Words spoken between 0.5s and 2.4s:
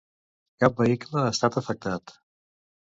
Cap vehicle ha estat afectat.